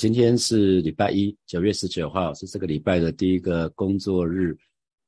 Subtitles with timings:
[0.00, 4.56] 今天是礼拜一，九月十九号，是这个礼拜的第一个工作日。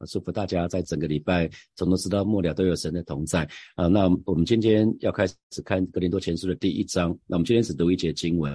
[0.07, 3.87] 祝福大家在整个礼拜从头直到末了都有神的同在啊！
[3.87, 7.09] 那我们今天要开始看格林多前书的第一章。
[7.27, 8.53] 那我们今天只读一节经文。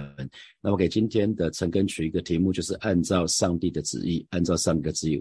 [0.62, 5.18] 那我给今天的陈根取一个题目，就是按照上帝的旨意，按照上帝的旨意。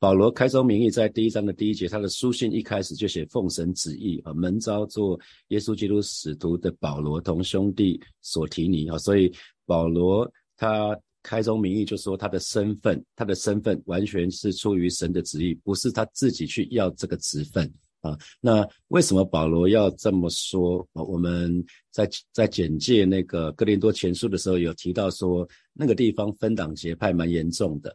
[0.00, 5.16] 保罗开宗明义，在第一章的第一节，他的书信一开始就写奉神旨意啊，门招做
[5.50, 9.32] 耶稣基督使徒的保罗同兄弟所提尼啊，所以
[9.64, 10.28] 保罗。
[10.58, 18.16] 他开宗明义就说，他的身份，他的身份完全是出于神的旨意，不是他自己去要这个职分啊。
[18.40, 21.02] 那为什么保罗要这么说啊？
[21.02, 27.94] 我们在在简介那个哥林多前书的时候有提到说，那个地方分党结派蛮严重的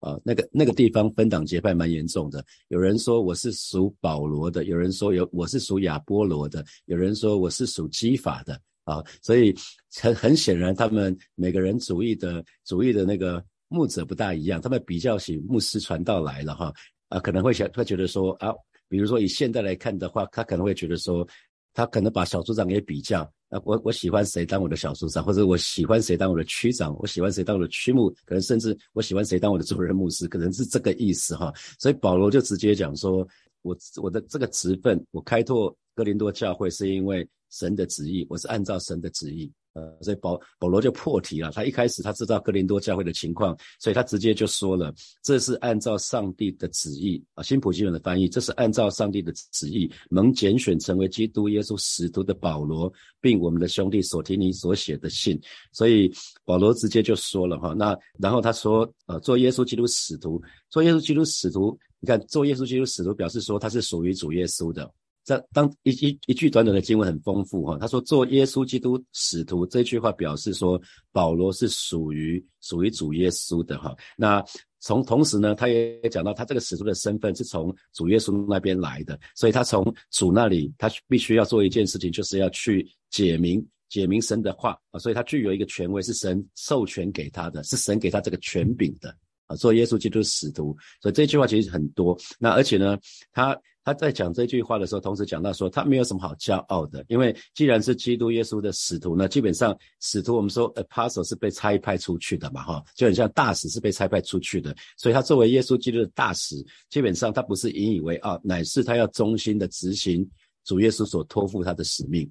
[0.00, 0.18] 啊。
[0.22, 8.60] 那个那个地方分党结派蛮严重的，有人说我是属保罗的，有人说有我是属亚波罗的，有人说我是属基法的。
[8.84, 9.54] 啊，所以
[10.00, 16.72] 很很显然，他们每个人主义的主义的那个牧者不大一样，他们比较起牧师传道来了哈，
[17.08, 18.52] 啊，可能会想会觉得说啊，
[18.88, 21.26] 比如说以现代来看的话，他可能会觉得说，
[21.72, 31.50] 他可能把小组长也比较啊，我我喜欢谁当我的小组长，或者我喜欢谁当我的区长，我喜欢谁当我的区牧，可能甚至我喜欢谁当我的主任牧师，可能是这个意思哈。
[31.78, 33.26] 所以保罗就直接讲说，
[33.62, 37.26] 我我的这个职分，我开拓哥林多教会是因为。
[37.54, 41.52] 神的旨意，我是按照神的旨意，呃，所以保保罗就破题了。
[41.52, 47.44] 他一开始他知道哥林多教会的情况，所以他直接就说了，这是按照上帝的旨意啊。
[47.44, 55.40] 新普基本的翻译，这是按照上帝的旨意，蒙拣选成为基督耶稣使徒的保罗，并我们的兄弟所提尼所写的信。
[55.72, 56.12] 所以
[56.44, 64.92] 保罗直接就说了哈，那然后他说，呃，做耶稣基督使徒，做耶稣基督使徒，你看做耶稣基督使徒，表示说他是属于主耶稣的。
[65.24, 70.78] 这当一一一句短短的经文很丰富哈，他说做耶稣基督使徒这句话表示说
[71.12, 73.96] 保罗是属于属于主耶稣的哈。
[74.18, 74.44] 那
[74.80, 89.08] 从同时呢，他也讲到他这个使徒的身份是从主耶稣那边来的，所以他从主那里他必须要做一件事情，就是要去解明解明神的话啊，所以他具有一个权威，是神授权给他的，是神给他这个权柄的
[89.46, 90.76] 啊，做耶稣基督使徒。
[91.00, 92.98] 所以这句话其实很多，那而且呢，
[93.32, 93.58] 他。
[93.84, 106.56] 他在讲这句话的时候，同时讲到说，他没有什么好骄傲的，因为既然是基督耶稣的使徒呢，基本上使徒我们说 apostle 是被差派出去的嘛，哈，就很像大使是被差派出去的，所以他作为耶稣基督的大使，
[106.88, 110.26] 基本上他不是引以为傲，乃是他要忠心的执行
[110.64, 112.26] 主耶稣所托付他的使命。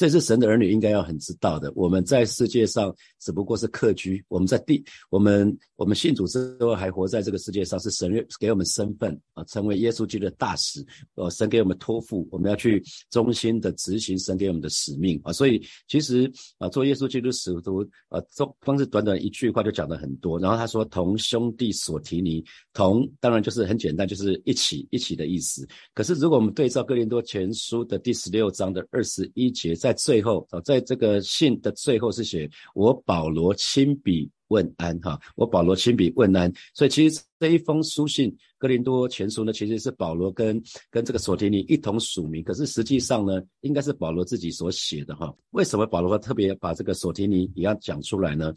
[0.00, 1.70] 这是神的儿女应该要很知道的。
[1.76, 10.82] 我们在世界上只不过是客居，我们在地，我们我们信主之后还活在这个世界上，是神给我们身份啊，成为耶稣基督的大使。
[11.16, 15.34] 呃，神给我们托付，我们要去忠心的执行神给我们的使命啊。
[15.34, 20.40] 所以其实啊，做耶稣基督使徒啊，中光是短短一句话就讲了很多。
[20.40, 25.68] 然后他说同兄弟所提尼，同当然就是很简单，就是一起一起的意思。
[25.92, 36.52] 可是如果我们对照哥林多前书的第十六章的二十一节，在在最后啊，在这个信的最后是写我保罗亲笔问安哈，我保罗亲笔问安。
[36.74, 45.34] 所以其实这一封书信《哥林多前书》呢，其实是保罗跟跟这个索提尼一同署名，可是实际上呢，应该是保罗自己所写的哈。
[45.50, 48.54] 为什么保罗特别把这个索提尼也要讲出来呢？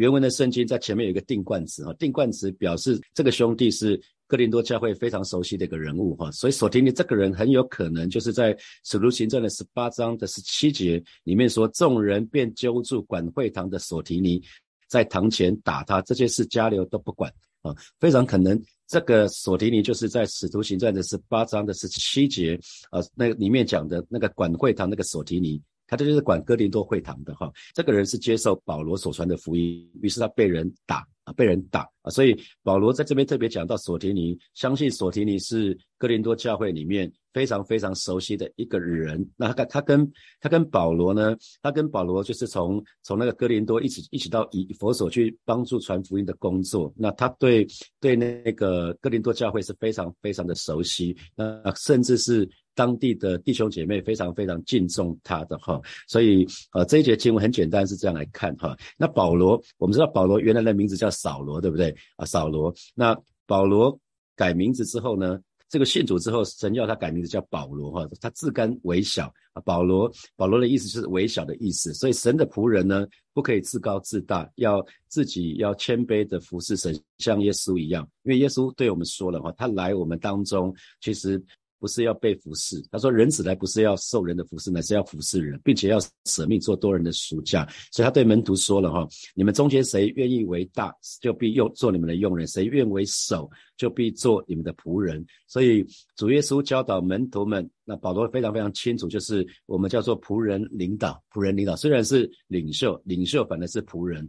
[0.00, 4.00] 原文的圣经在前面有一个定冠词哈，定冠词表示这个兄弟是。
[4.30, 14.40] 哥林多教会非常熟悉的一个人物哈，所以索提尼这个人很有可能就是在使徒行传的十八章的十七节里面说，众人便揪住管会堂的索提尼，
[14.88, 17.28] 在堂前打他，这些事加流都不管
[17.62, 18.56] 啊，非常可能
[18.86, 22.56] 这个索提尼就是在使徒行传的十八章的十七节
[22.92, 31.32] 啊，那里面讲的那个管会堂那个索提尼，他这就是管哥林多会堂的哈，这个人是接受保罗所传的福音，于是他被人打啊。
[31.36, 39.24] 被人打啊，所以保罗在这边特别讲到索提尼，相信索提尼是哥林多教会里面非常非常熟悉的一个人。
[39.36, 46.92] 那他他跟他跟保罗呢，他跟保罗就是从从那个哥林多一起一起到以佛所去帮助传福音的工作。
[46.96, 47.64] 那他对
[48.00, 52.48] 对那个哥林多教会是非常非常的熟悉，那甚至是。
[52.80, 55.78] 当地的弟兄姐妹非常非常敬重他的哈，
[56.08, 58.74] 所以呃这一节经文很简单是这样来看哈。
[58.96, 62.24] 那保罗，我们知道保罗原来的名字叫扫罗，对不对啊？
[62.24, 63.14] 扫罗，那
[63.46, 64.00] 保罗
[64.34, 65.38] 改名字之后呢，
[65.68, 69.60] 这个信主之后，神要他改名字叫保罗哈，他自甘微小啊。
[69.62, 81.42] 保罗，保罗的意思就是微小的意思，所以神的仆人呢不可以自高自大，要自己要谦卑的服侍神，像耶稣一样，因为耶稣对我们说了哈，他来我们当中其实。
[81.80, 82.80] 不是要被服侍。
[82.92, 87.66] 他说，人子来不是要受人的服侍，乃是要服侍人，并且要舍命做多人的赎价。
[87.90, 95.24] 所以他对门徒说了哈：你们中间谁愿意为大，就必用做你们的用人；谁愿为首，就必做你们的仆人。
[95.48, 95.84] 所以
[96.16, 104.28] 主耶稣教导门徒们，那保罗非常非常清楚，就是我们叫做仆人领导，仆人领导虽然是领袖，领袖反而是仆人。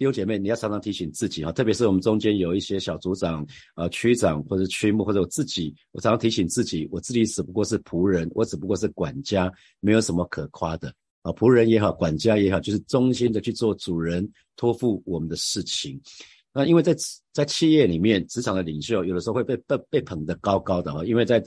[0.00, 11.30] 弟兄姐妹，你要常常提醒自己啊，特别是我们中间有一些小组长、呃区长或者区牧或者我自己，我常常提醒自己，我自己只不过是仆人，我只不过是管家，没有什么可夸的啊。
[11.32, 14.26] 仆人也好，管家也好，就是忠心的去做主人
[14.56, 16.00] 托付我们的事情。
[16.54, 16.96] 那因为在
[17.34, 21.44] 在企业里面，职场的领袖有的时候会被被被捧得高高的啊，因为在。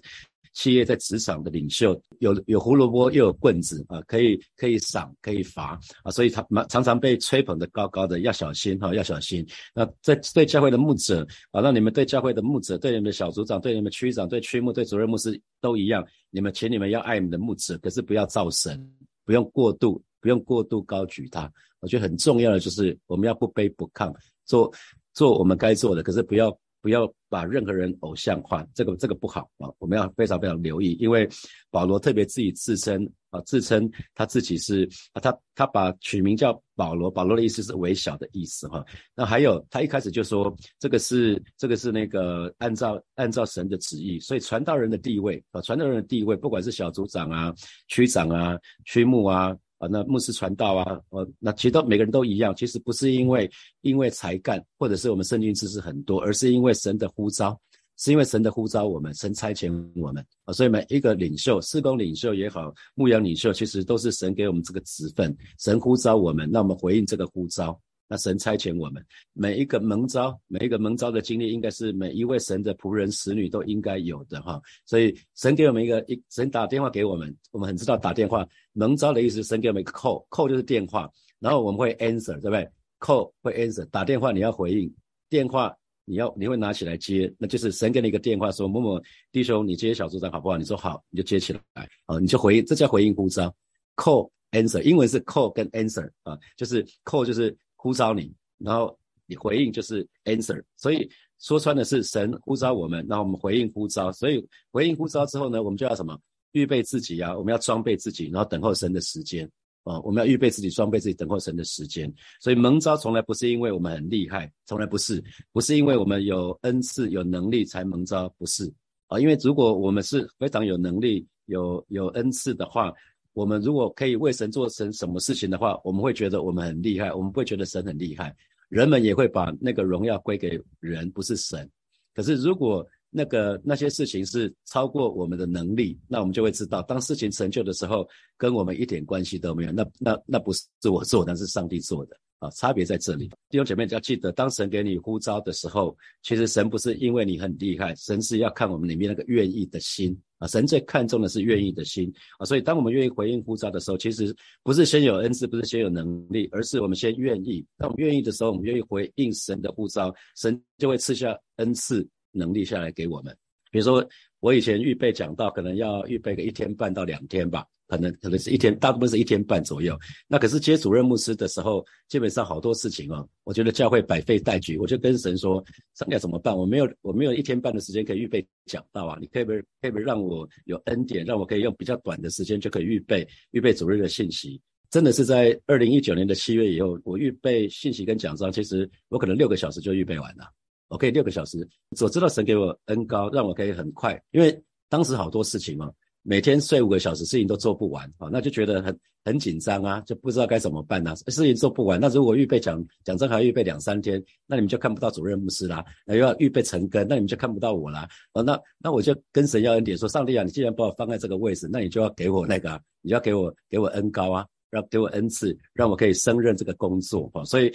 [0.54, 9.46] 企业在职场的领袖有有胡萝卜又有棍子啊，可以可以赏可以罚啊，所以他常常被吹捧的高高的，要小心哈，要小心。
[9.74, 18.80] 那在对教会的牧者啊，那你们对教会的牧者，对你们的小组长，对你们区长，对区牧，对主任牧师都一样，你们请你们要爱你们的牧者，可是不要造神，
[19.26, 21.52] 不用过度，不用过度高举他。
[21.80, 24.14] 我觉得很重要的就是我们要不卑不亢，
[24.46, 24.72] 做
[25.14, 26.56] 做我们该做的，可是不要。
[26.83, 29.71] 不要把任何人偶像化，这个这个不好啊！
[29.80, 31.27] 我们要非常非常留意，因为
[31.71, 34.83] 保罗特别自己自称啊，自称他自己是
[35.13, 38.85] 啊，他他把取名叫保罗，保罗的意思是微小的意思哈。
[39.15, 47.56] 那还有他一开始就说这个是这个是那个按照按照神的旨意，所以传道人的地位啊，传道人的地位，不管是小组长啊、
[47.88, 49.56] 区长啊、区牧啊。
[49.83, 53.50] 啊，那牧师传道啊，呃，那其实都每个人都一样，其实不是因为
[53.81, 57.59] 因为才干，或者是我们圣经知识很多，而是因为神的呼召，
[57.97, 67.77] 是因为神的呼召，我们神差遣我们啊，所以每一个领袖，施工领袖也好，牧羊领袖，其实都是神给我们这个职分，神呼召我们，那我们回应这个呼召。
[68.13, 74.62] 那神差遣我们每一个蒙召，每一个蒙召的经历，应该是每一位神的仆人、使女都应该有的哈。
[74.86, 79.42] 所以神给我们一个一，神打电话给我们，我们很知道打电话蒙召的意思。
[79.42, 82.69] 神给我们一个 call，call 就是电话，然后我们会 answer，对不对
[83.00, 84.94] ？call 会 answer，打电话你要回应，
[85.27, 85.75] 电话
[86.06, 89.01] 你要你会拿起来接，那就是神给你一个电话说某某
[89.31, 90.56] 弟兄，你接小组长好不好？
[90.56, 91.59] 你说好，你就接起来，
[92.06, 93.51] 啊，你就回应，这叫回应呼召。
[93.95, 97.57] call answer，英文是 call 跟 answer 啊，就是 call 就是。
[97.83, 104.41] 呼召你，然后你回应就是 answer，所以说穿的是神呼召我们，然后我们回应呼召，所以
[104.71, 106.18] 回应呼召之后呢，我们就要什么？
[106.53, 109.45] 预备自己呀，我们要装备自己，然后等候神的时间
[109.83, 112.09] 啊，我们要预备自己，装备自己，等候神的时间。
[112.39, 115.21] 所以蒙召从来不是因为我们很厉害，从来不是，
[115.51, 118.71] 不是因为我们有恩赐、有能力才蒙召，不是
[119.07, 122.94] 啊，因为如果我们是非常有能力、有有恩赐的话。
[123.33, 128.35] 我们如果可以为神做成什么事情的话，我们会觉得我们很厉害，我们不会觉得神很厉害。
[128.69, 131.69] 人们也会把那个荣耀归给人，不是神。
[132.13, 138.07] 可是如果那个那些事情是超过我们的能力，那我们就会知道，当事情成就的时候，
[138.38, 139.71] 跟我们一点关系都没有。
[139.71, 142.18] 那那那不是我做，那是上帝做的。
[142.39, 143.30] 啊，差别在这里。
[143.50, 152.45] 弟兄姐妹要记得，当神给你呼召的时候，其实神不是因为你很厉害，神是要看我们里面那个愿意的心神最看重的是愿意的心啊。
[152.45, 157.66] 所以，当我们愿意回应呼召的时候，其实不是先有恩赐，不是先有能力，而是我们先愿意。
[157.78, 163.36] 当我们愿意的时候，我们愿意回应神的呼召，神就会赐下恩赐能力下来给我们。
[163.72, 164.07] 比如说，
[164.40, 167.66] 我以前预备讲到，可能要预备个一天半到两天吧。
[167.95, 169.98] 可能可能是一天，大部分是一天半左右。
[170.28, 173.28] 那可是接主任牧师的时候，基本上好多事情哦。
[173.44, 176.57] 我觉得教会百废待举，我就跟神说：上帝怎么办？
[176.57, 179.18] 我没有我没有一天半的时间可以预备讲道啊！
[179.21, 184.59] 你可以不可以不让我有恩典，让我可以用比较短的时间就可以预备预备主任的信息？
[184.90, 190.45] 真的是在二零一九年的七月以后，我预备信息跟讲章，其实我可能六个小时就预备完了。
[190.88, 191.68] 我可以六个小时，
[192.02, 194.59] 我知道神给我恩高，让我可以很快，因为
[194.90, 195.92] 当时好多事情嘛。
[196.23, 201.13] 每天睡五个小时，事情都做不完啊，那就觉得很很紧张啊，就不知道该怎么办呢？
[201.27, 208.07] 事情做不完，那如果预备讲讲真还预备两三天，那你们就看不到主任牧师啦，那又要预备成根，那你们就看不到我啦。
[208.33, 217.44] 哦，那那我就跟神要恩典，说上帝啊，你既然把我放在这个位置，那你就要给我那个，你要给我给我恩高啊，让给我恩赐，让我可以胜任这个工作啊。
[217.44, 217.69] 所以，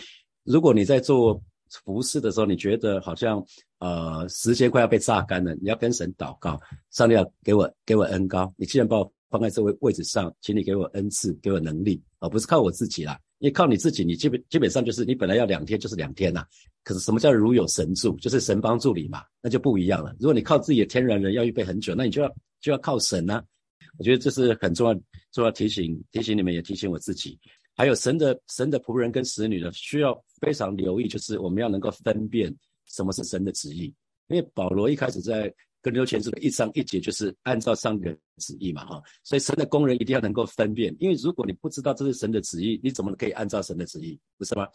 [0.44, 1.38] 如果你在做
[1.84, 3.44] 服侍的时候，你觉得好像。
[3.78, 6.58] 呃，时间快要被榨干了，你要跟神祷告，
[6.90, 8.52] 上帝要给我给我恩高。
[8.56, 13.18] 你既然把我放在这位位置上，请你给我恩赐，给我能力，而不是靠我自己啦。
[13.38, 16.44] 因为靠你自己，你基本基本上就是你本来要两天就是两天呐。
[16.82, 20.12] 可是什么叫如有神助，就是神帮助你嘛，那就不一样了。
[20.18, 22.28] 如果你靠自己的天然人要预备很久，那你就要
[22.60, 23.40] 就要靠神呐。
[23.96, 24.94] 我觉得这是很重要
[25.30, 27.38] 重要提醒，提醒你们也提醒我自己。
[27.76, 32.52] 还有神的神的仆人跟使女呢需要非常留意，就是我们要能够分辨。
[32.88, 33.94] 什么是神的旨意？
[34.28, 35.48] 因为保罗一开始在
[35.80, 44.66] 哥林多前书的一章一节就是按照上帝的旨意嘛，哈，所以神的工人一定要能够分辨，因为如果你不知道这是神的旨意，你怎么可以按照神的旨意，不是吗？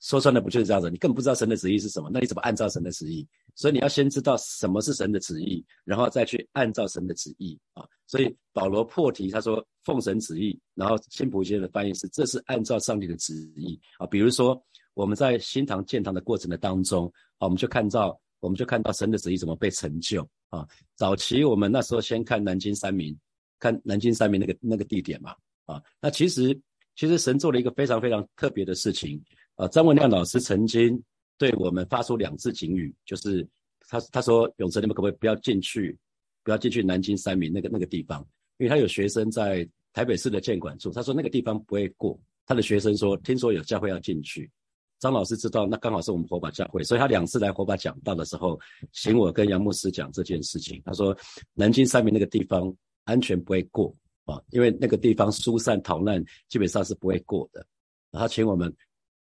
[0.00, 0.88] 说穿了不就是这样子？
[0.88, 3.26] 你根本不知道神的旨意是什么，那你怎么按照神的旨意？
[3.56, 7.84] 所以你要先知道什么是神的旨意，然后再去按照神的旨意啊。
[8.06, 14.06] 所以保罗破题，他说奉神旨意，然后新普先的翻译是这是按照上帝的旨意啊。
[14.06, 14.64] 比如说
[14.98, 20.66] 我们在新堂建堂的过程的当中啊，我们就看到我们就看到神的旨意怎么被成就啊。
[20.96, 23.16] 早期我们那时候先看南京三明，
[23.60, 25.36] 看南京三明那个那个地点嘛
[25.66, 25.80] 啊。
[26.00, 26.52] 那其实
[26.96, 29.22] 其实神做了一个非常非常特别的事情。
[29.54, 31.00] 啊，张文亮老师曾经
[31.38, 33.46] 对我们发出两次警语，就是
[33.86, 35.96] 他他说永泽你们可不可以不要进去，
[36.42, 38.20] 不要进去南京三明那个那个地方，
[38.56, 42.18] 因为他有学生在台北市的建管处，他说那个地方不会过。
[42.44, 44.50] 他的学生说，听说有教会要进去，
[44.98, 48.58] 张老师知道，那刚好是我们火把教会，所以他两次来火把讲道的时候，
[48.92, 50.80] 请我跟杨牧师讲这件事情。
[50.84, 51.16] 他说
[51.54, 52.74] 南京三明那个地方
[53.04, 57.64] 安全不会过啊，因为那个地方疏散逃难基本上是不会过的。
[58.10, 58.74] 然后请我们。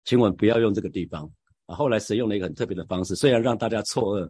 [0.06, 1.30] 请我们不要用这个地方
[1.68, 1.76] 啊！
[1.76, 4.28] 后来神用了一个很特别的方式，虽然让大家错愕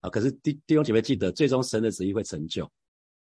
[0.00, 2.70] 啊，可是弟弟兄姐妹记得，最终神的旨意会成就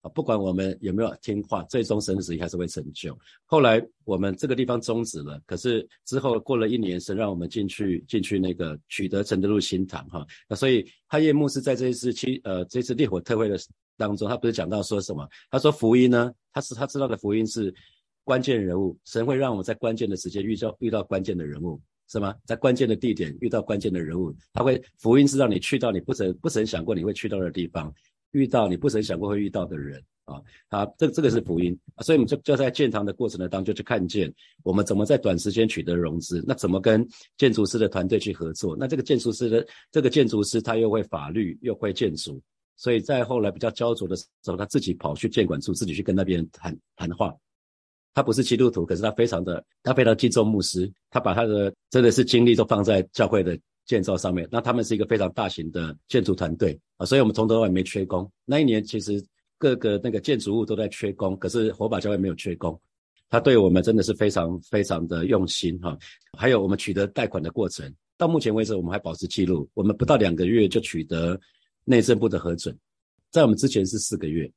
[0.03, 0.09] 啊！
[0.09, 3.17] 不管我们有没有听话，最终神的旨意还是会成就。
[3.45, 10.23] 后来我们这个地方终止了，可是之后过了一年，神让我们进去进去那个取得承德路新堂哈。
[10.47, 13.57] 那所以哈叶牧师在这一次七呃这次烈火特会的
[13.97, 15.27] 当中，他不是讲到说什么？
[15.49, 17.73] 他说福音呢，他是他知道的福音是。
[18.25, 22.33] 关键人物，神会让我们在关键的时间遇到遇到关键的人物，是吗？
[22.45, 27.93] 在关键的地点遇到关键的人物，他会福音是让你去到你不曾不曾想过你会去到的地方，
[28.33, 37.05] 遇到你不曾想过会遇到的人啊，他这这个是福音，所以我们就就在建堂的过程的当中就看见我们怎么在短时间取得融资，那怎么跟
[37.37, 38.75] 建筑师的团队去合作？
[38.77, 42.41] 那这个建筑师的这个建筑师他又会法律又会建筑，
[42.77, 47.35] 所以在后来比较焦灼的时候，他自己跑去建管处，自己去跟那边谈谈话。
[48.15, 54.47] 他不是基督徒，可是他非常的，他非常敬重牧师，他把他的真的是精力都放在教会的建造上面。
[54.51, 58.29] 那他们是一个非常大型的建筑团队啊，所以我们从头到尾没缺工。
[58.45, 59.23] 那一年其实
[59.57, 62.79] 各个那个建筑物都在缺工，可是火把教会没有缺工。
[63.29, 65.97] 他对我们真的是非常非常的用心哈。
[66.37, 71.39] 还有我们取得贷款的过程，到目前为止我们还保持记录，我们不到两个月就取得
[71.83, 72.77] 内政部的核准，
[73.31, 74.51] 在我们之前是四个月。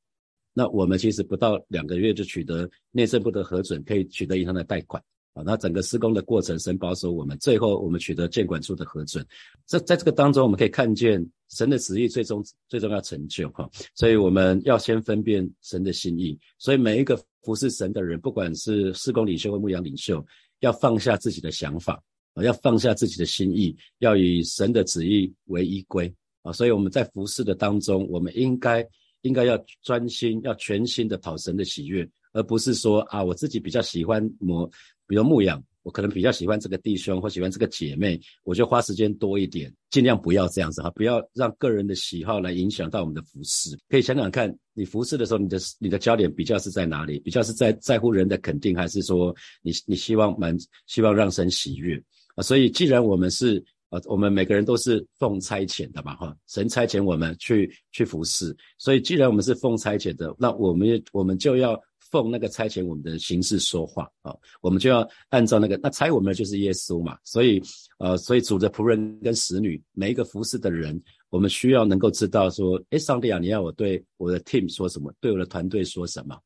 [0.53, 5.03] 那我们其实不到两个月就取得内政部的核准，可以取得银行的贷款
[5.37, 5.43] 啊。
[5.45, 9.25] 那整个施工的过程，神保守我们，最后我们取得监管处的核准。
[9.65, 13.69] 这在这个当中，我们可以看见神的旨意最终最终要成就哈。
[13.93, 16.37] 所以我们要先分辨神的心意。
[16.57, 20.25] 所以每一个服侍神的人，不管是施工领袖或牧羊领袖，
[20.61, 22.01] 要放下自己的想法
[22.33, 26.51] 啊，要放下自己的心意，要以神的旨意为依归啊。
[26.51, 28.87] 所以我们在服侍的当中，我们应该。
[29.23, 34.69] 应该要专心，要全心的讨神的喜悦，而不是说啊，我自己比较喜欢模，
[35.07, 43.77] 比如牧养，我可能比较喜欢这个弟兄或喜欢这个姐妹，我就花时间多一点，尽量不要这样子哈，不要让个人的喜好来影响到我们的服饰。
[43.89, 47.19] 可以想想看，你服侍的时候，你的你的焦点比较是在哪里？
[47.21, 51.95] 比较是在在乎人的肯定，还是说你你希望满希望让神喜悦
[52.35, 52.43] 啊？
[52.43, 53.63] 所以，既然我们是。
[53.89, 67.61] 啊，我们每个人都是奉差遣的嘛，哈，神差遣我们去去服侍，所以既然我们是奉差遣的，那我们我们就要奉那个差遣我们的形式说话啊，我们就要按照那个，那差我们的就是耶稣嘛，所以
[67.99, 76.37] 呃，所以主的仆人跟使女，每一个服侍的人，我们需要能够知道说，哎，上帝啊，你要我对我的 team 说什么，对我的团队说什么。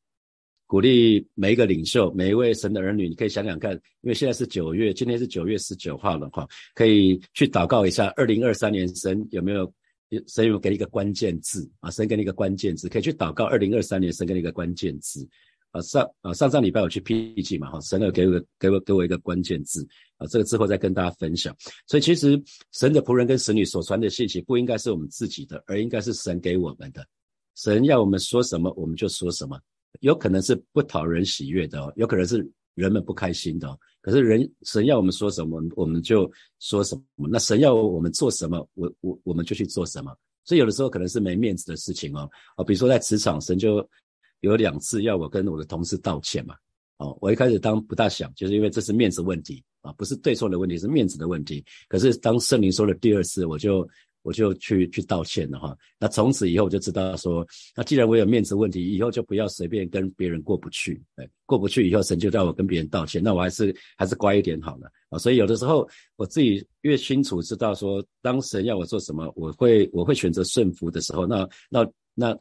[0.66, 9.70] 鼓励每一个领袖，每一位神的儿女，你可以想想看，因为现在是九月，今天是九月十九号了哈，可以去祷告一下，二零二三年神有没有
[10.28, 11.90] 神有给你一个关键字啊？
[11.90, 15.28] 神给你一个关键字，可以去祷告二零二三年神给你一个关键字
[15.72, 15.80] 啊。
[15.80, 19.86] 上啊上上礼拜我去 PG 嘛哈，神有给我给我给我一个关键字
[20.16, 21.54] 啊，这个之后再跟大家分享。
[21.86, 27.04] 所以其实神的仆人跟神女所传的信息不应该是我们自己的，而应该是神给我们的。
[27.56, 29.60] 神要我们说什么，我们就说什么。
[30.00, 33.78] 有可能是不讨人喜悦的哦，有可能是人们不开心的哦。
[34.00, 36.28] 可是人神要我们说什么，我们就
[36.60, 37.28] 说什么。
[37.30, 40.16] 那神要我们做什么，我我我们就去做什么。
[40.44, 42.28] 所以有的时候可能是没面子的事情哦。
[42.56, 43.86] 哦，比如说在职场，神就
[44.42, 46.54] 有两次要我跟我的同事道歉嘛。
[46.98, 51.64] 哦，我一开始当不大想，就是因为这是面子问题啊，不是对错的问题，是面子的问题。
[51.88, 53.88] 可是当圣灵说了第二次，我就
[54.22, 55.76] 我就去去道歉了哈。
[55.98, 57.44] 那从此以后我就知道说，
[57.74, 61.02] 那既然我有面子问题，以后就不要随便跟别人过不去。
[61.16, 65.18] 哎，过不去以后，神就叫我跟别人道歉，那我还是还是乖一点好了啊。
[65.18, 71.84] 所以有的时候我自己越清楚知道说，当神要我做什么，我会我会选择顺服的时候，那那
[72.14, 72.38] 那。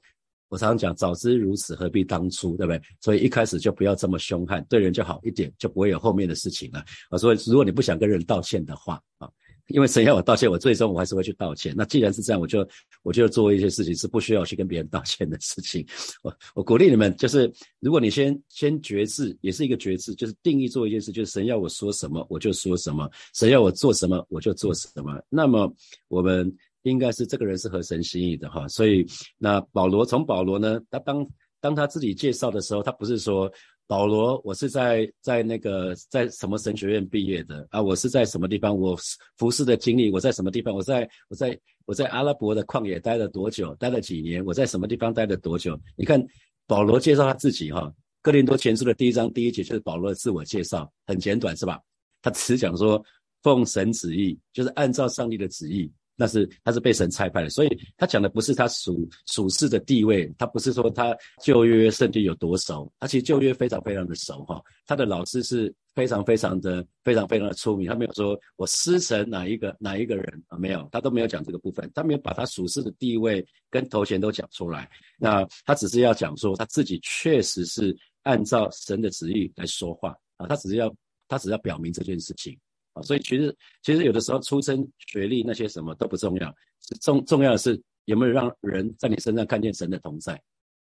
[0.52, 2.82] 我常常讲，早知如此，何必当初，对不对？
[3.00, 6.84] 所以一开始就不要这么凶悍，对人就好一点，就不会有后面的事情了。
[7.10, 9.30] 我说，如果你不想跟人道歉的话，啊，
[9.68, 11.74] 因为神要我道歉，我最终我还是会去道歉。
[11.78, 12.68] 那既然是这样，我就
[13.02, 15.88] 我就做一些事情是不需要去跟别人道歉的事情。
[16.22, 25.18] 我我鼓励你们，就是如果你先先觉知，也是一个觉知，就是定义做一件事，就是神要我说什么，我就说什么；神要我做什么，我就做什么。
[25.30, 25.74] 那么
[26.10, 26.54] 我们。
[26.84, 29.06] 应该是这个人是合神心意的哈，所以
[29.38, 31.28] 那保罗从保罗呢，他当
[31.60, 33.52] 当他自己介绍的时候，他不是说
[33.86, 38.98] 保罗我是在在那个在什么神学院毕业的啊，我是在什么地方我
[39.38, 45.80] 服侍的经历，我在什么地方，我在我在我在阿拉伯的旷野待了多久，待了几年，我在什么地方待了多久？
[45.96, 46.24] 你看
[46.66, 51.80] 保罗介绍他自己哈，哥林多前书的第一章第一节就是保罗的自我介绍，很简短是吧？
[52.24, 53.04] 他只讲说
[53.44, 55.92] 奉神旨意，就是按照上帝的旨意。
[56.22, 64.62] 那是他是被神差派的，所以他讲的不是他属属世的地位，他不是说他旧约圣经有多熟，他其实旧约非常非常的熟哈。
[64.86, 74.88] 他的老师是非常非常的非常非常的出名，他没有说我师承哪一个哪一个人啊，没有，他都没有讲这个部分，他没有把他属世的地位跟头衔都讲出来。
[75.18, 80.94] 那他只是要讲说他自己确实是按照神的旨意来说话啊，他只是要
[81.28, 82.56] 他只是要表明这件事情。
[82.94, 86.54] 啊，所以其实其实有的时候出身、学历那些什么都不重要，
[87.02, 90.34] 重重要的是有没有让人在你身上看见神的同在。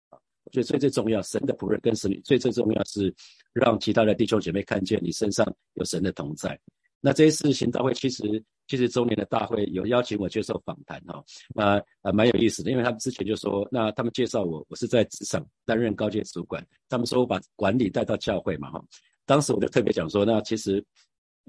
[0.09, 3.13] 啊，我觉得最最重要，神的仆人跟神最最重要是
[3.53, 6.59] 让其他的弟兄姐妹看见你身上有神的同在。
[6.99, 11.23] 那这一次行道会其实其实周年的大会有邀请我接受访谈哈，
[11.53, 18.83] 那呃蛮有意思的，因为他们之前就说，那他们介绍我，我是在职场担任高阶主管，他们说我把管理带到教会嘛哈，
[19.25, 20.83] 当时我就特别讲说，那其实。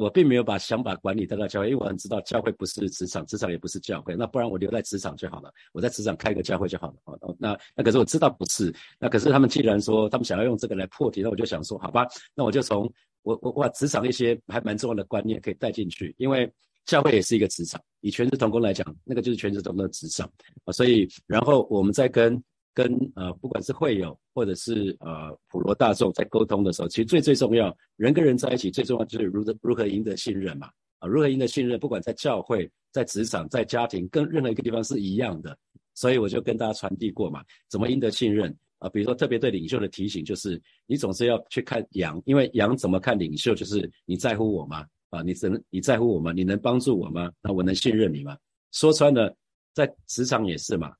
[0.01, 4.17] 我并没有把想把管理带到教会，因为我很知道教会不是职场，职场也不是教会。
[4.17, 7.19] 那不然我留在职场就好了，我在职场开个教会就好了。
[7.21, 8.75] 哦，那那可是我知道不是。
[8.99, 12.91] 那可是他们既然说他们想要用这个来破题，那我就想说，好吧，那我就从
[13.23, 16.51] 我我我把职场一些还蛮重要的观念可以带进去，因为
[16.87, 20.27] 教会也是一个职场，以全职同工来讲，那个就是全职同工的职场
[20.65, 20.73] 啊。
[20.73, 22.43] 所以然后我们再跟。
[22.73, 35.57] 跟呃，不管是会友或者是呃普罗大众在沟通的时候，其实最最重要，人跟人在一起最重要就是如何如何赢得信任嘛啊，如何赢得信任，不管在教会、在职场、在家庭，跟任何一个地方是一样的。
[35.95, 38.89] 所以我就跟大家传递过嘛，怎么赢得信任啊？
[38.89, 44.87] 比如说特别对领袖的提醒就是，你总是要去看羊，因为羊怎么看领袖，就是你在乎我吗？
[45.11, 46.33] 啊，你能你在乎我吗？
[46.33, 47.31] 你能帮助我吗？
[47.43, 48.39] 那我能信任你吗？
[48.73, 49.35] 说穿了，
[49.75, 50.93] 在职场也是嘛。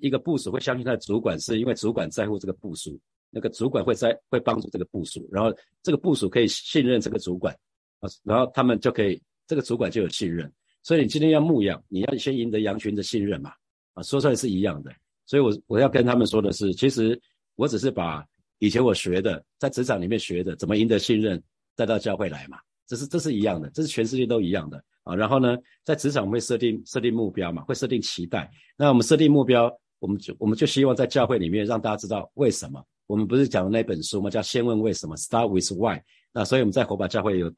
[0.00, 2.98] 一个部署会相信他的主管，是因为主管在乎这个部署，
[3.30, 5.52] 那个主管会在会帮助这个部署，然后
[5.82, 7.52] 这个部署可以信任这个主管
[8.00, 10.50] 啊，然后他们就可以这个主管就有信任。
[10.82, 13.52] 所以你今天要牧养，你要先赢得羊群的信任嘛
[13.94, 14.92] 啊，说出来是一样的。
[15.26, 17.18] 所以我我要跟他们说的是，其实
[17.56, 18.24] 我只是把
[18.58, 21.42] 以前我学的在职场里面学的怎么赢得信任
[21.74, 25.16] 带到教会来嘛，这是这是一样的，这是全世界都一样的啊。
[25.16, 28.50] 然后呢，在职场会设定设定目标嘛，会设定期待。
[28.76, 29.74] 那我们设定目标。
[30.04, 32.84] 我们就我们就希望在教会里面让大家知道为什么。
[33.06, 34.28] 我们不是讲的那本书吗？
[34.28, 35.98] 叫先问为什么，Start with Why。
[36.30, 37.50] 那所以我们在火把教会有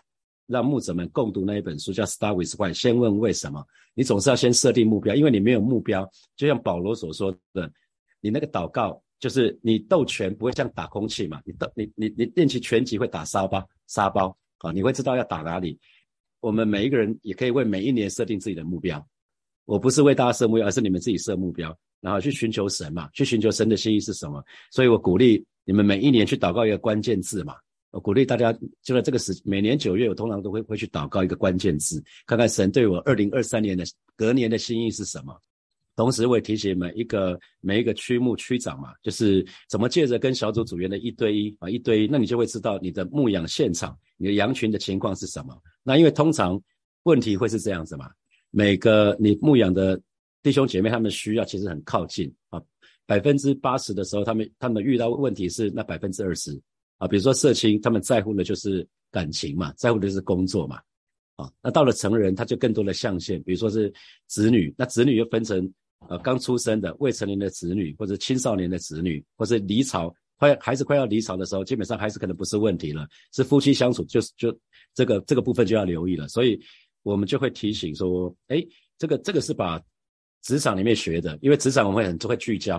[0.47, 3.65] 让牧者们共读那一本书，叫 Start with Why，先问为什么。
[3.95, 7.69] 你总是要先设定目标，因为你没有目标，就像保罗所说的，
[8.21, 15.77] 你那个祷告就是你斗拳不会像打空气嘛，你斗你你你练起拳击会打沙包沙包啊，你会知道要打哪里。
[16.39, 19.05] 我们每一个人也可以为每一年设定自己的目标。
[19.65, 21.77] 我不是为大家设目标，而是你们自己设目标。
[22.01, 24.45] 然后去寻求神嘛，去寻求神的心意是什么？
[24.71, 27.55] 所以我鼓励你们每一年去祷告一个关键字嘛。
[27.91, 33.85] 我鼓励大家就在这个时，每年九月，我通常都会会去祷告一个关键字，看看神对我二零二三年的
[34.17, 35.35] 隔年的心意是什么。
[35.95, 45.57] 同时，我也提醒每一个每一个区牧区长嘛，就是怎么借着跟小组组员的一对一啊，一对一，那你就会知道你的牧养现场，你的羊群的情况是什么。
[45.83, 46.61] 那因为通常
[47.05, 48.11] 问题会是这样子嘛，
[48.51, 49.99] 每个你牧养的。
[50.42, 52.62] 弟兄姐妹，他们需要其实很靠近啊，
[53.05, 56.57] 百分之八十的时候，他们他们遇到问题是那百分之二十
[56.99, 60.81] 啊，比如说社青，他们在乎的就是感情嘛，在乎的是工作嘛，
[61.35, 63.92] 啊，那到了成人，他就更多的象限，比如说是
[64.29, 65.68] 子女，那子女又分成
[66.09, 74.57] 呃刚出生的未成年的子女，或者青少年的子女，或者离巢快孩子快要离巢的时候，基本上孩子可能不是问题了，是夫妻相处就是就
[74.94, 76.61] 这个这个部分就要留意了，所以
[77.03, 78.64] 我们就会提醒说，哎，
[78.96, 79.83] 这个这个是把。
[80.47, 82.79] 职场里面学的，因为职场我们很会聚焦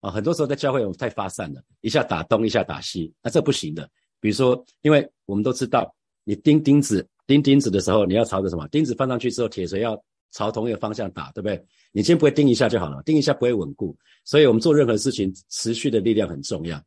[0.00, 3.88] 啊，很多时候在教会我们太发散了，一下打东一下打西，那这不行的。
[4.20, 5.90] 比如说，因为我们都知道，
[6.24, 8.68] 你钉钉子钉钉子的时候，你要朝着什么？
[8.68, 9.98] 钉子放上去之后，铁锤要
[10.30, 11.64] 朝同一个方向打，对不对？
[11.90, 13.96] 你先不会钉一下就好了，钉一下不会稳固。
[14.26, 16.78] 所以我们做任何事情，持续的力量很重要。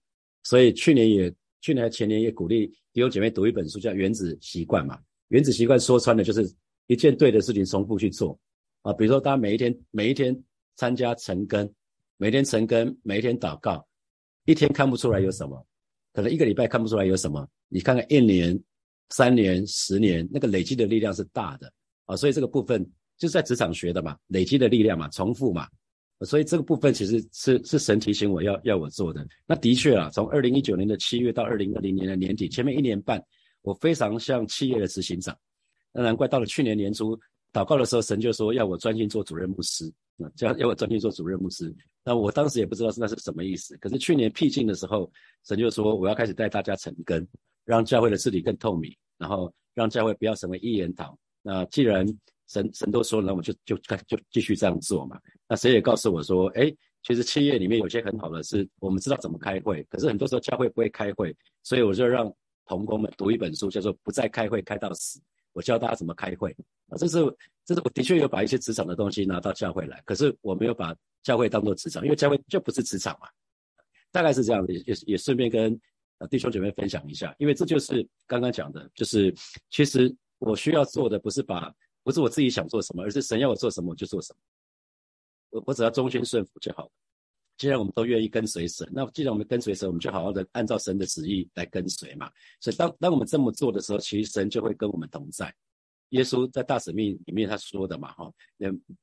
[0.43, 4.95] 所以去年也去年前年也鼓励弟兄姐妹读一本书，叫《原子习惯》嘛。
[5.29, 6.47] 《原子习惯》说穿了就是
[6.85, 8.37] 一件对的事情重复去做
[8.83, 8.93] 啊。
[8.93, 10.39] 比如说，大家每一天每一天
[10.75, 11.69] 参加晨更，
[12.17, 13.85] 每天晨更，每一天祷告，
[14.45, 15.65] 一天看不出来有什么。
[16.13, 18.57] 可能一个礼拜看不出来有什么，你看看一年、
[19.09, 21.73] 三年、十年，那个累积的力量是大的
[22.05, 25.67] 啊，所以这个部分就是在职场学的嘛，累积的力量嘛，重复嘛，
[26.21, 29.25] 所以这个部分其实是是神提醒我要要我做的。
[29.47, 33.19] 那的确啊，从二零一九年的七月到二零二零年的年底，前面一年半，
[33.63, 35.35] 我非常像企业的执行长，
[35.91, 37.19] 那难怪到了去年年初
[37.53, 39.89] 祷告的时候，神就说要我专心做主任牧师。
[40.35, 41.73] 叫要我专心做主任牧师，
[42.05, 43.75] 那我当时也不知道那是什么意思。
[43.77, 45.11] 可是去年僻静的时候，
[45.43, 47.27] 神就说我要开始带大家成根，
[47.65, 51.17] 让教会的治理更透明，然后让教会不要成为一言堂。
[51.41, 52.05] 那既然
[52.47, 53.75] 神神都说了，那我就就
[54.07, 55.19] 就继续这样做嘛。
[55.49, 62.31] 那神也告诉我说，哎，其实企业里面有些很好的是，我们知道怎么开会，可是很多时候教会不会开会，所以我就让
[62.67, 65.19] 同工们读一本书，叫做《不再开会开到死》。
[65.53, 66.55] 我教大家怎么开会
[66.97, 67.19] 这是
[67.65, 73.27] 这是我的确有把一些职场的东西拿到教会来，可是我没有把教会当做职场，因为教会就不是职场嘛，
[74.11, 75.79] 大概是这样的，也也顺便跟
[76.19, 79.33] 呃弟兄姐妹分享一下，因为这就是刚刚讲的，就是
[79.69, 84.39] 其实我需要做的不是把不是我自己想做什么，而是神要我做什么我就做什么，
[85.51, 86.91] 我我只要忠心顺服就好了。
[87.55, 92.29] 既然我们都愿意跟随神，那既然我们跟随神，我们就好好的按照神的旨意来跟随嘛。
[92.59, 95.53] 所以当当我们这么做的时候，其实神就会跟我们同在。
[96.13, 98.31] 耶稣在大使命里面他说的嘛，哈，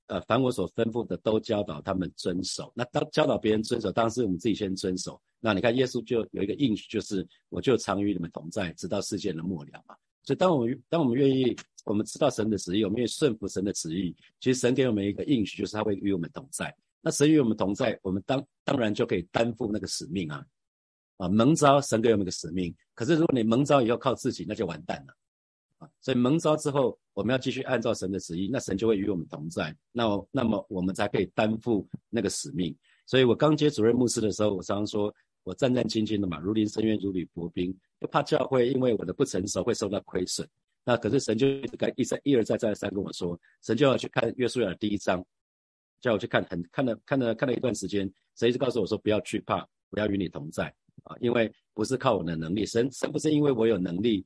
[0.07, 2.73] 呃，凡我所吩咐的都教导他们遵守。
[2.75, 5.21] 那当教导别人遵守，当时我们自己先遵守。
[5.41, 9.97] 那你看耶稣就有一个应许，就是我就常与你们同在，直到世界的末了嘛。
[10.23, 16.73] 所以当我们当我们愿意，我们知道神的旨意，我们愿意顺服神的旨意，其实神给我们一个应许，就是他会与我们同在。
[17.01, 20.47] 那神与我们同在，我们当当然就可以担负那个使命啊，
[21.17, 22.73] 啊蒙召神给我们个使命。
[22.95, 25.15] 可是如果你蒙召以后靠自己，那就完蛋了
[26.01, 29.75] 所以蒙召之后，我们要继续按照神的旨意，那神就会与我们同在。
[29.93, 32.77] 那那么我们才可以担负那个使命。
[33.07, 40.49] 所以我刚接主任牧师的时候，我常常说我战战兢兢的嘛，如临深渊，如履薄冰，就怕教会因为我的不成熟会受到亏损。
[40.85, 45.25] 那可是神就一直一再一而再再三跟我说，神就要去看约书亚的第一章。
[46.01, 54.25] 叫我去看，很看了看了看了一段时间，神一直告诉我说不要惧怕，不要与你同在啊，因为不是靠我的能力，神神不是因为我有能力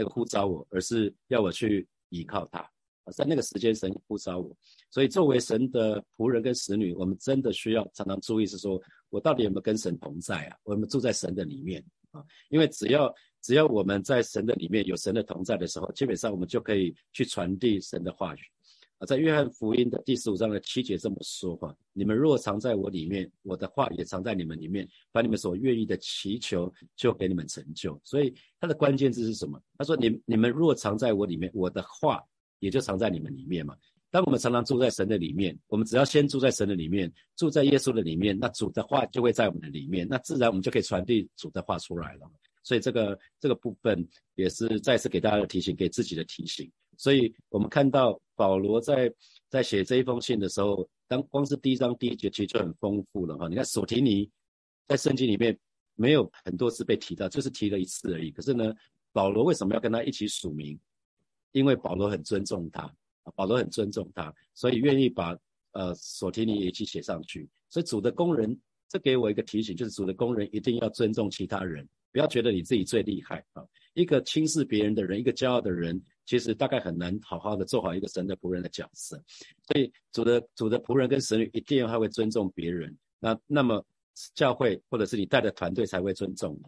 [0.00, 2.66] 那个呼召我，而是要我去依靠他，
[3.12, 4.56] 在那个时间神呼召我，
[4.88, 10.56] 所以作为神的仆人跟使女，我们真的需要常常注意，是说我到底有没有跟神同在啊？
[10.62, 12.24] 我们住在神的里面啊？
[12.48, 18.40] 因为只要只要我们在神的里面有神的同在的时候，基本上我们就可以去传递神的话语。
[19.06, 27.98] 在约翰福音的第十五章的七节这么说话：你们若藏在我里面，我的话也藏在你们里面，把你们所愿意的祈求，就给你们成就。
[28.04, 29.58] 所以它的关键字是什么？
[29.78, 32.22] 他说：你你们若藏在我里面，我的话
[32.58, 33.74] 也就藏在你们里面嘛。
[34.10, 42.30] 当我们常常住在神的里面，我们只要先住在神的里面，住在耶稣的里面，那主的话就会在我们的里面，那自然我们就可以传递主的话出来了。
[42.62, 46.70] 所以这个这个部分也是再次给大家的提醒，给自己的提醒。
[46.98, 49.12] 所以我们看到保罗在
[49.50, 53.48] 在写这一封信的时候，当光是第一章第一节其实就很丰富了哈。
[53.48, 54.30] 你看索提尼
[54.88, 55.54] 在圣经里面
[55.94, 58.30] 没有很多次被提到，就是提了一次而已。
[58.30, 58.72] 可是呢，
[59.12, 60.80] 保罗为什么要跟他一起署名？
[61.52, 62.90] 因为保罗很尊重他，
[63.34, 65.36] 保罗很尊重他，所以愿意把
[65.72, 67.46] 呃索提尼也一起写上去。
[67.68, 73.62] 所以主的工人，这给我一个提醒，就是主的工人一定要尊重其他人，不要觉得你自己最厉害啊。
[73.94, 76.00] 一个轻视别人的人，一个骄傲的人。
[76.26, 79.20] 其实大概很难好好的做好一个神的仆人的角色，
[79.66, 83.84] 所以主的主的仆人跟神女一定要会尊重别人，那那么
[84.32, 86.62] 教会或者是你带的团队才会尊重你，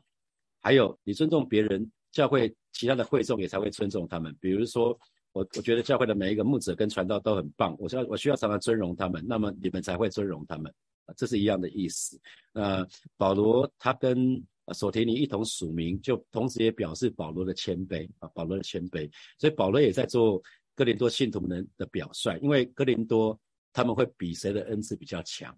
[0.61, 4.35] 还有你尊重别人，教会其他的会众也才会尊重他们。
[4.41, 4.99] 比如说
[5.31, 10.75] 我我觉得教会的每一个牧者跟传道都很棒，我需要我需要常常尊荣他们，那么你们才会尊荣他们，
[11.17, 12.21] 这是一样的意思。
[12.53, 12.85] 那
[13.17, 19.11] 保罗他跟啊，索提尼一同署名，就同时也表示保罗的谦卑啊，保罗的谦卑。
[19.39, 20.43] 所以保罗也在做
[20.75, 23.39] 哥林多信徒们的表率，因为哥林多
[23.73, 25.57] 他们会比谁的恩赐比较强。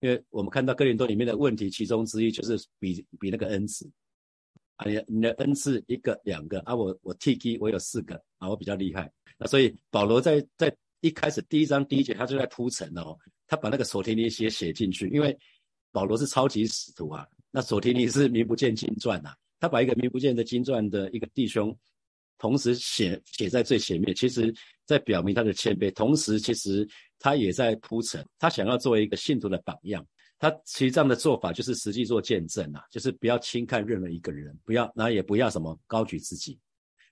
[0.00, 3.86] 因为我们看到哥林多里面的问题，其中之一就是比比那个恩赐
[4.76, 9.12] 啊，你你的恩赐一个两个啊，我我 T G 我有四个啊，我比较厉害。
[9.38, 13.14] 那所以保罗在在一开始第一章第一节他就在铺陈哦，
[13.46, 15.38] 他把那个索提尼写写进去，因为
[15.92, 21.76] 保罗是超级使徒啊，那索提尼是名不见经传呐，他把一个名不见的经传的一个弟兄，
[22.38, 24.54] 同时写写在最前面，其实
[24.86, 30.06] 在表明他的谦卑，同时其实他也在铺陈，他想要作为一个信徒的榜样。
[30.38, 36.58] 他其实这样的做法就是实际做见证啊，就是不要轻看任何一个人，不要，那也不要什么高举自己。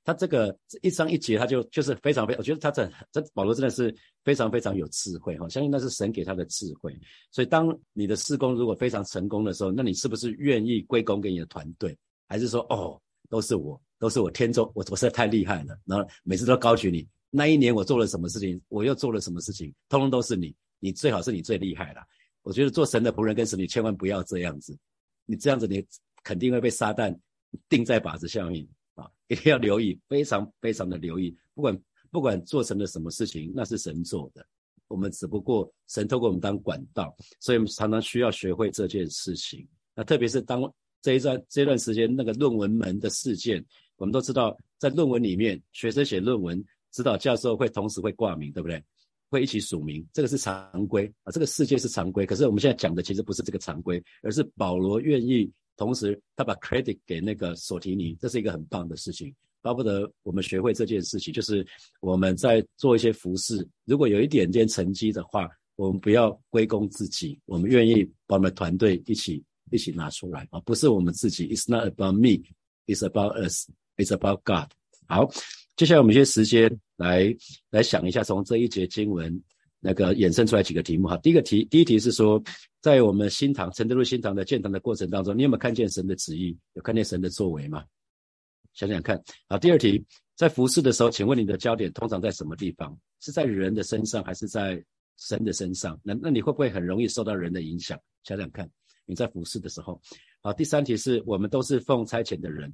[0.09, 3.94] 他这个一章一节，他就就是非常非，我觉得他这这保罗真的是
[4.25, 6.99] 非常非常有智慧哈，相信那是神给他的智慧。
[7.31, 11.94] 所以当你的施工如果非常成功的时候，那你是不是愿意归功给你的团队，
[12.27, 17.07] 还是说哦都是我，都是我天中我我实在太厉害了，然后每次都高举你。
[17.29, 22.01] 那一年我做了什么事情，我又做了什么事情，通通都是你，你最好是你最厉害了。
[22.42, 24.75] 我觉得做神的仆人跟神，你千万不要这样子。
[25.27, 25.87] 你这样子，你
[26.25, 27.14] 肯定会被撒旦
[27.68, 28.66] 钉在靶子下面！
[29.29, 31.35] 一定要留意，非常非常的留意。
[31.55, 34.45] 不管不管做成了什么事情，那是神做的。
[34.88, 39.67] 我们只不过神透过我们当管道，所以我们常常需要学会这件事情。
[39.95, 40.62] 那特别是当
[41.03, 43.64] 这一段这段时间那个论文门的事件，
[43.97, 48.83] 我们都知道，在论文里面，学生写论文，指导教授会同时会挂名，对不对？
[49.31, 52.25] 会一起署名，这个是常规啊，这个世界是常规。
[52.25, 59.35] 可是我们现在讲的其实不是这个常规，而是保罗愿意同时他把 credit 给那个索提尼，这是一个很棒的事情。
[59.62, 61.67] 巴不得我们学会这件事情，就是
[62.01, 71.49] 我们在做一些服饰，如果有一点点成绩的话，我们不要归功自己，我们愿意把我们团队一起一起拿出来啊，不是我们自己。
[71.49, 72.43] It's not about me,
[72.87, 74.71] it's about us, it's about God。
[75.07, 75.31] 好。
[75.77, 77.33] 接下来我们一些时间来
[77.71, 79.41] 来想一下，从这一节经文
[79.81, 81.17] 那个衍生出来几个题目哈。
[81.19, 82.43] 第一个题，第一题是说，
[82.81, 86.57] 在我们新堂、承德路新堂的建堂的过程当中，你有没有看见神的旨意？
[86.75, 87.85] 有看见神的作为吗？
[88.75, 89.23] 想想看。
[89.49, 90.05] 好，第二题，
[90.37, 92.97] 在服侍的时候，请问你的焦点通常在什么地方？
[93.21, 94.83] 是在人的身上，还是在
[95.17, 96.01] 神的身上？
[96.03, 97.99] 那那你会不会很容易受到人的影响？
[98.25, 98.69] 想想看，
[99.07, 100.01] 你在服侍的时候。
[100.41, 102.73] 好，第三题是我们都是奉差遣的人。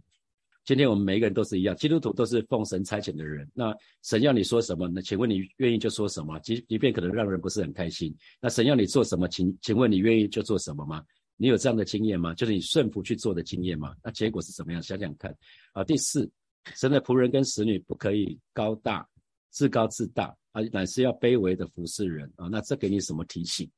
[0.65, 3.47] 今天我们每一个人都是一样，基督徒都是奉神差遣的人。
[3.53, 4.89] 那神要你说什么？
[4.89, 6.39] 那请问你愿意就说什么？
[6.41, 8.15] 即即便可能让人不是很开心。
[8.41, 9.29] 那神要你做什么？
[9.29, 11.05] 请请问你愿意就做什么吗？
[11.37, 12.33] 你有这样的经验吗？
[12.33, 13.95] 就是你顺服去做的经验吗？
[14.03, 14.83] 那结果是怎么样？
[14.83, 15.37] 想想看。
[15.75, 16.31] 啊，第四，
[16.75, 19.07] 神的仆人跟使女不可以高大、
[19.51, 22.49] 自高自大啊，乃是要卑微的服侍人啊。
[22.49, 23.71] 那这给你什么提醒？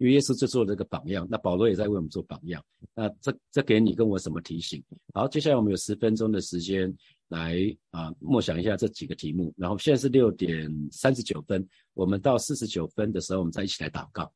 [0.00, 2.64] 因为耶稣就做了个榜样，那保罗也在为我们做榜样。
[2.94, 4.82] 那这这给你跟我什么提醒？
[5.12, 6.90] 好，接下来我们有十分钟的时间
[7.28, 7.54] 来
[7.90, 9.52] 啊默想一下这几个题目。
[9.58, 14.32] 然后现在是六点三十九分，我们到四十九分的时候，我们再一起来祷告。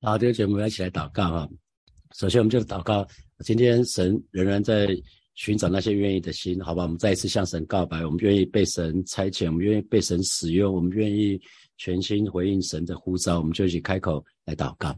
[0.00, 1.48] 好，这个节目要一起来祷告哈。
[2.16, 3.06] 首先，我们就祷告，
[3.44, 4.88] 今天神仍然在
[5.34, 6.84] 寻找那些愿意的心，好吧？
[6.84, 11.38] 我们再一次向神告白，我们愿意被神差遣，我们愿意被神使用，我们愿意。
[11.80, 14.90] 全心回应神的呼召，我们就一起开口来祷告，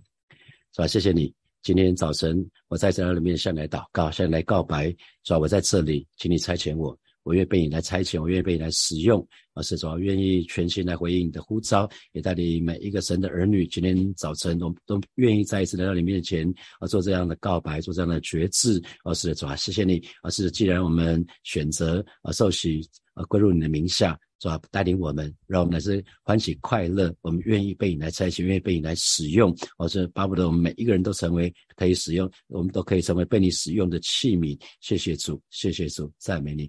[0.75, 0.87] 是吧？
[0.89, 4.89] 谢谢你，今天早晨我在这里面向你来祷告，向你来告白，
[5.23, 5.39] 是吧？
[5.39, 22.81] 我在这里，请你差遣我，我愿被你来差遣，我愿意被你来使用，而，是主愿意全心来回应你的呼召，也带领每一个神的儿女，今天早晨都都愿意再一次来到你面前，啊，做这样的告白，做这样的决志，啊，是主啊，谢谢你，啊，是既然我们选择啊受洗
[23.15, 24.19] 啊归入你的名下。
[24.43, 24.61] 是吧？
[24.73, 27.15] 带领我们，让我们来是欢喜快乐。
[27.21, 29.57] 我们愿意被你来采取，愿意被你来使用。
[29.79, 34.61] 我是巴不得我们每一个人都成为可以使用，我们都可以成为被你使用的器皿。
[34.81, 36.69] 谢谢主，谢谢主，赞美你。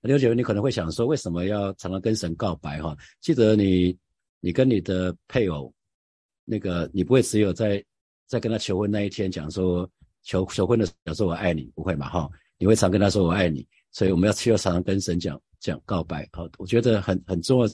[0.00, 2.80] 刘姐，你可能会想说，为什么要常常跟神告白？
[2.80, 3.98] 哈，记得你，
[4.38, 5.74] 你跟你的配偶，
[6.44, 7.84] 那个你不会只有在
[8.28, 9.90] 在跟他求婚那一天讲说
[10.22, 12.08] 求求婚的时候说我爱你，不会嘛？
[12.08, 13.66] 哈，你会常跟他说我爱你。
[13.90, 15.40] 所以我们要需要常常跟神讲。
[15.60, 17.68] 讲告白，好，我觉得很很重要，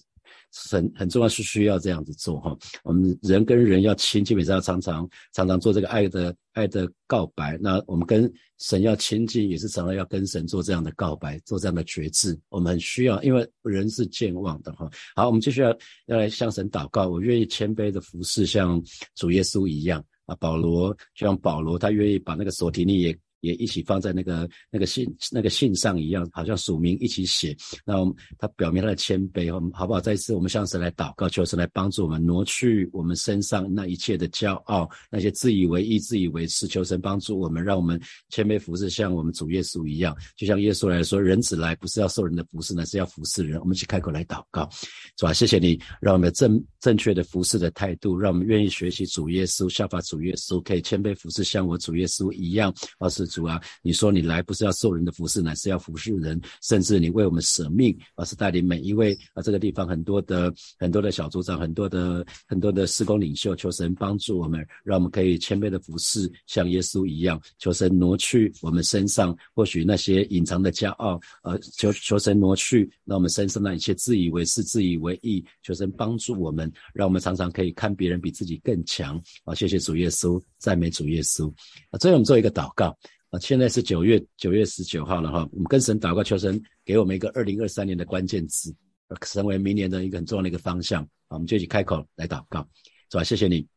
[0.70, 2.56] 很很重要是需要这样子做哈。
[2.82, 7.58] 我们人跟人要亲，基本上常常常常做这个爱的爱的告白。
[7.60, 12.38] 那我们跟神要亲近，也是常常要跟神做这样的告白，做这样的决志。
[12.48, 14.90] 我们很需要，因为人是健忘的哈。
[15.14, 17.08] 好，我们继续要要来向神祷告。
[17.08, 18.82] 我愿意谦卑的服侍，像
[19.14, 20.34] 主耶稣一样啊。
[20.36, 23.18] 保罗就像保罗，他愿意把那个索提尼也。
[23.44, 27.56] 也一起放在那个那个信那个信上一样，好像署名一起写。
[27.84, 27.94] 那
[28.38, 30.00] 他表明他的谦卑，我们好不好？
[30.00, 36.64] 再一次，我们向神来祷告，求神来帮助我们挪去我们身上那一切的骄傲，那些自以为意、自以为是。
[36.74, 40.16] 求神帮助我们，让我们谦卑服侍，像我们主耶稣一样。
[40.34, 43.60] 就像耶稣来说，人子来不是要受人的服侍，乃是要服侍人。
[43.60, 44.68] 我们一起开口来祷告，
[45.16, 45.32] 是吧？
[45.32, 52.70] 谢谢你，让我们正正确的服侍的态度，让我们愿意学习主耶稣，效法主耶稣，可以谦卑服侍，像我主耶稣一样。
[52.98, 67.40] 而是主啊，你说你来不是要受人的服侍，乃是要服侍人，甚至你为我们舍命，而是带领每一位啊这个地方很多的很多的小组长，很多的很多的施工领袖，求神帮助我们，让我们可以谦卑的服侍，像耶稣一样。
[67.58, 75.42] 求神挪去我们身上或许那些隐藏的骄傲，呃，求求神挪去让我们身上那一切自以为是、自以为意。
[75.62, 79.20] 求神帮助我们，让我们常常可以看别人比自己更强。
[79.44, 81.48] 啊，谢谢主耶稣，赞美主耶稣。
[81.90, 82.96] 啊，最后我们做一个祷告。
[83.30, 88.74] 啊，现在是九月九月十九号了哈，我们跟神祷告，求神给我们一个二零二三年的关键词，
[89.22, 91.02] 成为明年的一个很重要的一个方向。
[91.02, 92.60] 啊，我们就一起开口来祷告，
[93.10, 93.73] 是吧，谢谢你。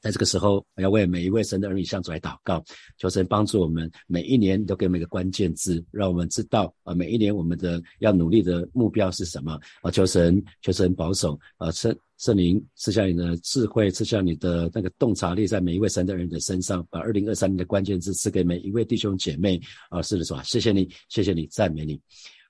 [0.00, 2.62] 在这个时候，我要为每一位神的儿女向主来祷告，
[2.96, 3.90] 求神帮助我们。
[4.06, 9.90] 每一年都给我们一个关键字，让我们知道啊，每一年我们的要努力的目标是什么啊？
[9.90, 20.02] 求神，求神保守啊，圣圣灵赐下你的智慧，赐下你的那个洞察力，在每一位神的人的身上，把二零二三年的关键字赐给每一位弟兄姐妹啊！
[20.02, 20.42] 是的，是吧？
[20.42, 22.00] 谢谢你，谢谢你，赞美你。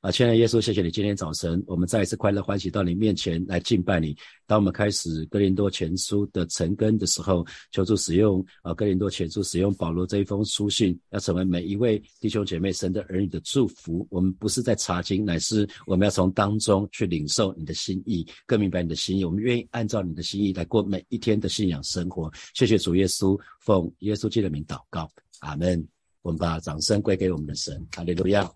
[0.01, 4.17] 啊，亲爱的耶稣，谢谢你今天早晨，我们再一次快乐欢喜到你面前来敬拜你。
[4.47, 14.07] 当我们开始哥林多前书的成根的时候，求助使用啊哥林多前书使用保罗这一封书信，要成为每一位弟兄姐妹神的儿女的祝福。
[14.09, 19.25] 我们不是在查经，乃是我们要从当中去领受你的心意，更明白你的心意。
[19.25, 22.33] 我们愿意按照你的心意来过每一天的信仰生活。
[22.55, 25.85] 谢谢主耶稣，奉耶稣基督的名祷告，阿门。
[26.23, 28.49] 我们把掌声归给我们的神，哈利路亚。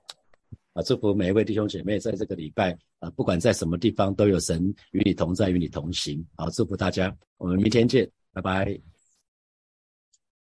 [0.73, 6.25] 啊，祝福每一位弟兄姐妹，在这个礼拜啊，不管在什么地方，都有神与你同在，与你同行。
[6.35, 8.92] 好，祝福大家，我们明天见，拜拜。